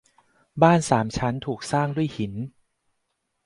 [0.61, 2.33] บ้านสามชั้นถูกสร้างด้วยหิน